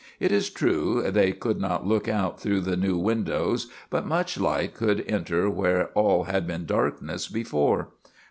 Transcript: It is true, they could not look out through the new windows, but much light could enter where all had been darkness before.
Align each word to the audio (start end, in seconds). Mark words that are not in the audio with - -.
It 0.19 0.31
is 0.31 0.49
true, 0.49 1.03
they 1.11 1.31
could 1.31 1.61
not 1.61 1.85
look 1.85 2.07
out 2.07 2.39
through 2.41 2.61
the 2.61 2.75
new 2.75 2.97
windows, 2.97 3.67
but 3.91 4.03
much 4.03 4.39
light 4.39 4.73
could 4.73 5.05
enter 5.07 5.47
where 5.47 5.89
all 5.89 6.23
had 6.23 6.47
been 6.47 6.65
darkness 6.65 7.27
before. 7.27 7.89